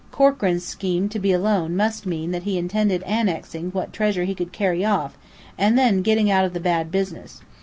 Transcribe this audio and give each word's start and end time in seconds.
Corkran's 0.11 0.65
scheming 0.65 1.09
to 1.09 1.19
be 1.19 1.31
alone 1.31 1.75
must 1.77 2.07
mean 2.07 2.31
that 2.31 2.41
he 2.41 2.57
intended 2.57 3.03
annexing 3.05 3.69
what 3.69 3.93
treasure 3.93 4.23
he 4.23 4.33
could 4.33 4.51
carry 4.51 4.83
off, 4.83 5.15
and 5.59 5.77
then 5.77 6.01
getting 6.01 6.31
out 6.31 6.43
of 6.43 6.53
the 6.55 6.59
bad 6.59 6.89
business. 6.89 7.41